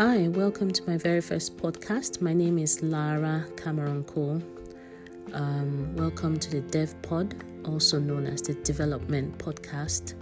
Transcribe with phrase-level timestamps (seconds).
[0.00, 2.22] Hi, welcome to my very first podcast.
[2.22, 4.42] My name is Lara Cameron Cole.
[5.34, 7.34] Um, welcome to the Dev Pod,
[7.66, 10.14] also known as the Development Podcast.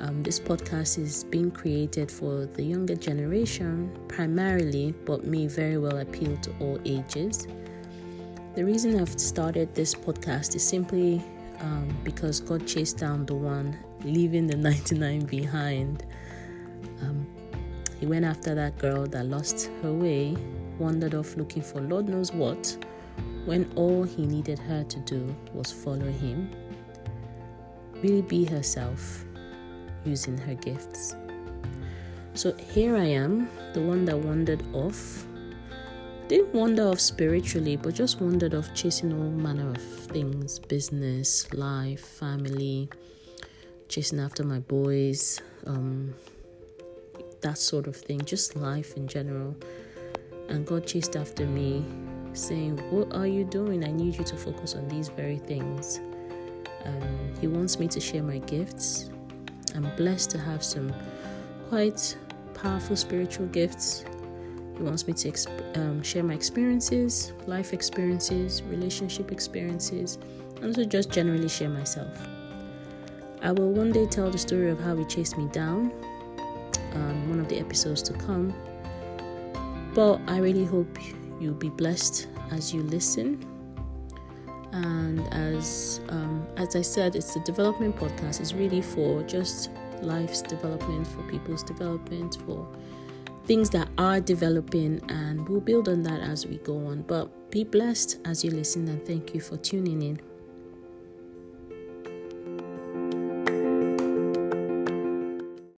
[0.00, 5.98] Um, this podcast is being created for the younger generation primarily, but may very well
[5.98, 7.46] appeal to all ages.
[8.56, 11.22] The reason I've started this podcast is simply
[11.60, 16.04] um, because God chased down the one, leaving the 99 behind.
[17.98, 20.36] He went after that girl that lost her way,
[20.78, 22.76] wandered off looking for Lord knows what,
[23.44, 26.50] when all he needed her to do was follow him,
[28.02, 29.24] really be herself
[30.04, 31.16] using her gifts.
[32.34, 35.26] So here I am, the one that wandered off.
[36.28, 42.00] Didn't wander off spiritually, but just wandered off chasing all manner of things business, life,
[42.00, 42.90] family,
[43.88, 46.14] chasing after my boys, um,
[47.42, 49.56] that sort of thing, just life in general.
[50.48, 51.84] And God chased after me,
[52.32, 53.84] saying, What are you doing?
[53.84, 56.00] I need you to focus on these very things.
[56.84, 59.10] Um, he wants me to share my gifts.
[59.74, 60.92] I'm blessed to have some
[61.68, 62.16] quite
[62.54, 64.04] powerful spiritual gifts.
[64.76, 70.18] He wants me to exp- um, share my experiences, life experiences, relationship experiences,
[70.56, 72.16] and also just generally share myself.
[73.42, 75.92] I will one day tell the story of how he chased me down,
[76.94, 78.54] um, one of the episodes to come.
[79.94, 80.98] But I really hope
[81.40, 83.44] you'll be blessed as you listen.
[84.72, 88.40] And as um, as I said, it's a development podcast.
[88.40, 89.70] It's really for just
[90.02, 92.68] life's development, for people's development, for
[93.46, 97.02] things that are developing, and we'll build on that as we go on.
[97.02, 100.20] But be blessed as you listen, and thank you for tuning in.